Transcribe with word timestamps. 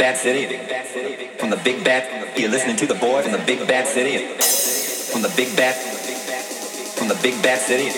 Bad 0.00 0.16
City. 0.16 0.48
From 1.36 1.50
the 1.50 1.58
Big 1.58 1.84
Bad. 1.84 2.08
You're 2.34 2.48
listening 2.48 2.76
to 2.76 2.86
the 2.86 2.94
boy 2.94 3.20
from 3.20 3.32
the 3.32 3.44
Big 3.44 3.68
Bad 3.68 3.86
City. 3.86 4.16
From 5.12 5.20
the 5.20 5.28
Big 5.36 5.54
Bad. 5.58 5.76
From 6.96 7.08
the 7.08 7.18
Big 7.20 7.36
Bad 7.42 7.60
City. 7.60 7.90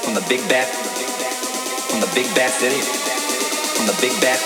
From 0.00 0.14
the 0.14 0.24
Big 0.32 0.40
Bad. 0.48 0.66
From 1.92 2.00
the 2.00 2.08
Big 2.14 2.24
Bad 2.34 2.50
City. 2.56 2.80
From 3.76 3.86
the 3.86 3.96
Big 4.00 4.16
Bad. 4.22 4.40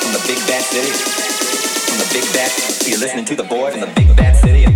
From 0.00 0.12
the 0.16 0.24
Big 0.24 0.40
Bad 0.48 0.64
City. 0.64 0.92
From 0.96 1.98
the 2.00 2.08
Big 2.08 2.24
Bad. 2.32 2.50
You're 2.88 3.00
listening 3.00 3.26
to 3.26 3.36
the 3.36 3.44
boy 3.44 3.70
from 3.70 3.80
the 3.80 3.92
Big 3.94 4.16
Bad 4.16 4.36
City. 4.36 4.69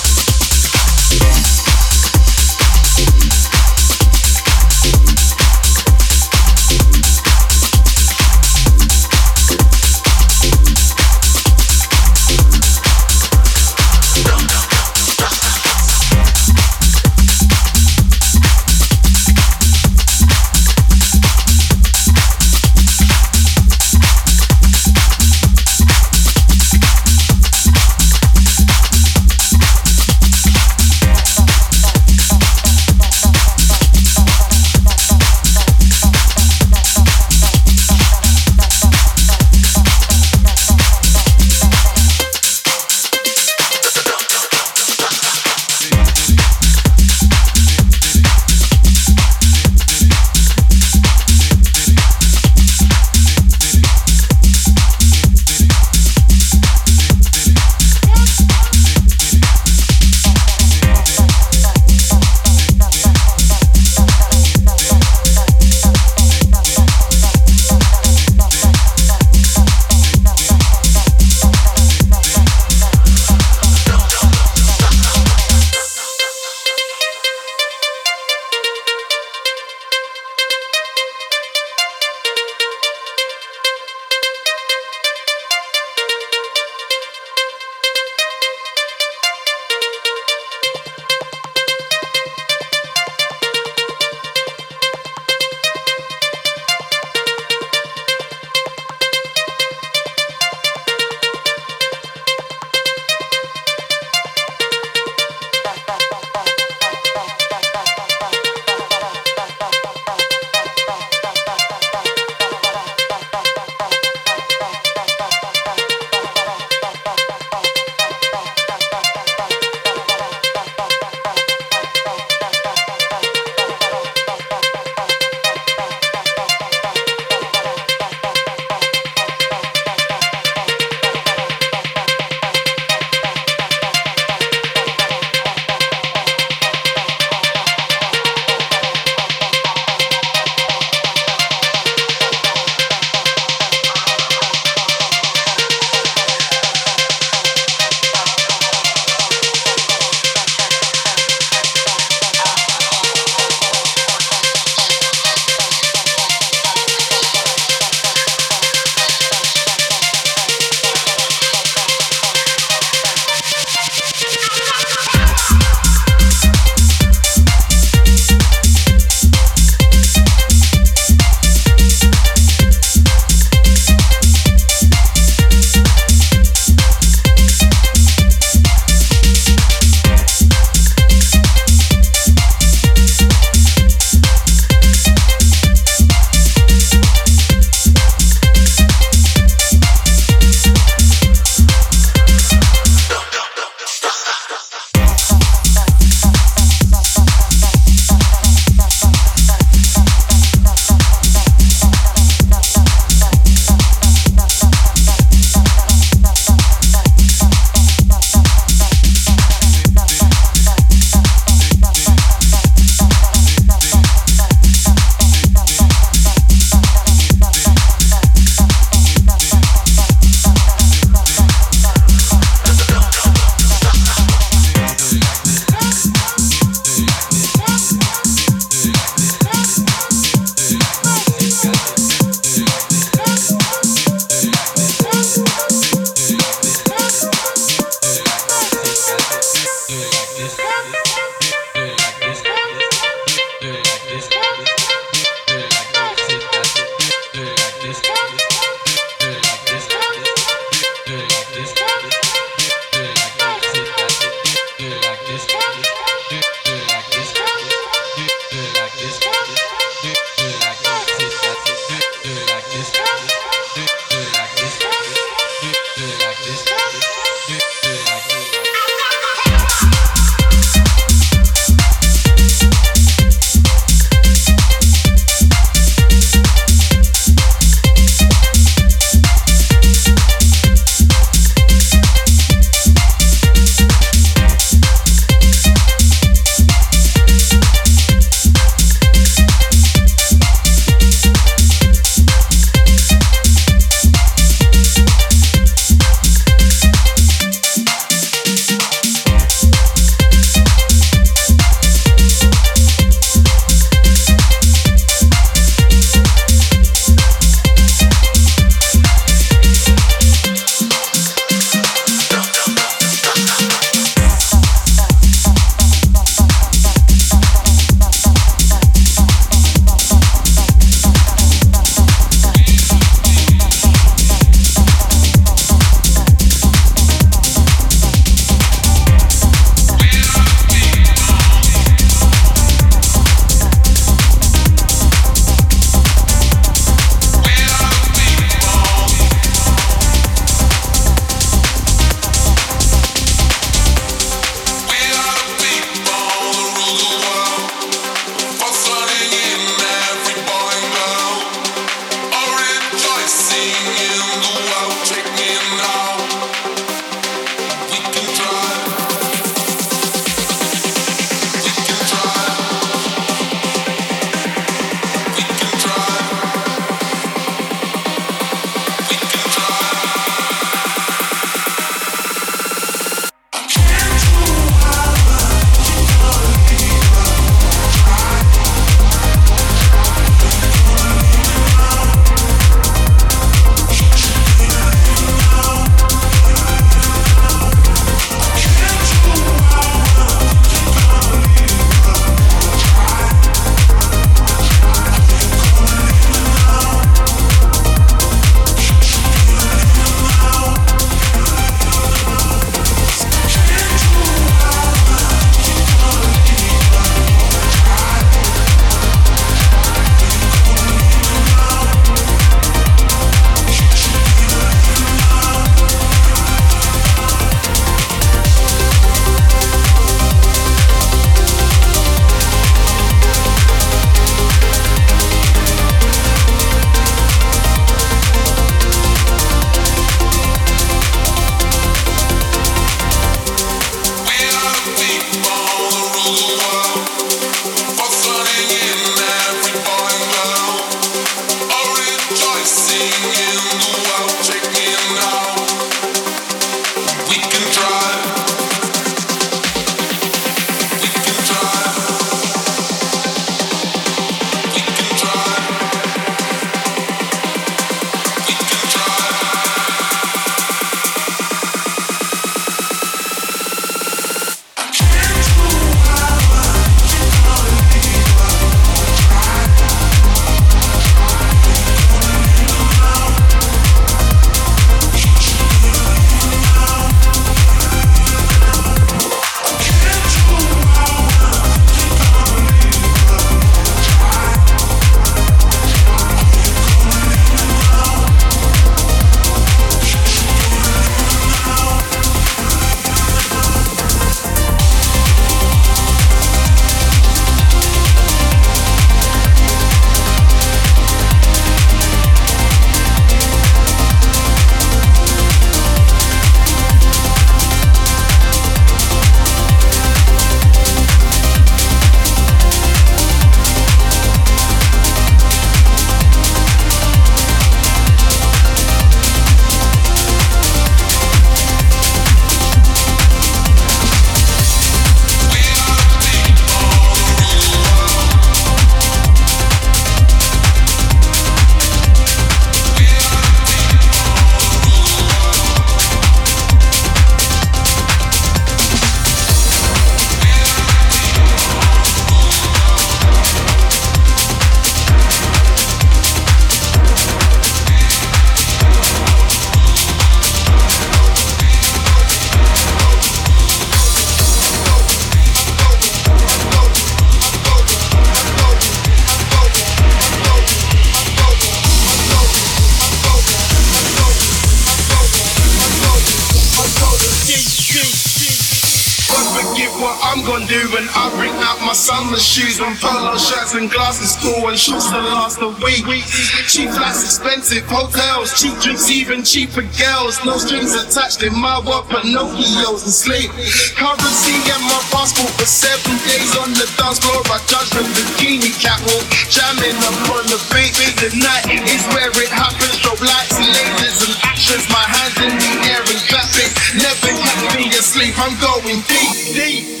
expensive 577.71 577.87
hotels, 577.87 578.51
cheap 578.59 578.75
drinks, 578.81 579.09
even 579.09 579.43
cheaper 579.43 579.83
girls. 579.95 580.43
No 580.43 580.57
strings 580.57 580.93
attached 580.95 581.43
in 581.43 581.55
my 581.55 581.79
world, 581.79 582.05
Pinocchios 582.11 583.07
and. 583.07 583.47
Currency 583.95 584.55
and 584.67 584.83
my 584.91 584.99
passport 585.11 585.51
for 585.55 585.65
seven 585.65 586.15
days 586.27 586.51
on 586.59 586.73
the 586.75 586.87
dance 586.99 587.19
floor. 587.19 587.39
I 587.47 587.59
judge 587.71 587.89
the 587.95 588.03
bikini 588.11 588.75
catwalk, 588.75 589.23
jamming 589.47 589.95
up 590.03 590.19
on 590.35 590.43
the 590.51 590.59
beat. 590.75 590.91
The 591.15 591.31
night 591.39 591.67
is 591.87 592.03
where 592.11 592.31
it 592.35 592.51
happens. 592.51 592.99
Strobe 592.99 593.23
lights, 593.23 593.55
lasers, 593.55 594.19
and 594.27 594.35
actions. 594.43 594.85
My 594.91 595.05
hands 595.07 595.37
in 595.39 595.55
the 595.55 595.71
air 595.95 596.03
and 596.03 596.21
clapping. 596.27 596.71
Never 596.99 597.31
catch 597.39 597.63
me 597.77 597.87
asleep. 597.95 598.35
I'm 598.35 598.55
going 598.59 598.99
deep, 599.07 599.35
deep. 599.55 600.00